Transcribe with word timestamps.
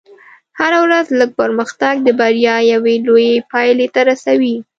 هره 0.59 0.79
ورځ 0.85 1.05
لږ 1.19 1.29
پرمختګ 1.41 1.93
د 2.03 2.07
بریا 2.19 2.55
یوې 2.73 2.95
لوېې 3.05 3.45
پایلې 3.51 3.87
ته 3.93 4.01
رسوي. 4.09 4.55